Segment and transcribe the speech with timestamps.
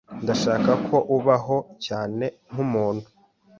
[0.23, 3.05] Ndashaka ko ubaho cyane nkumuntu.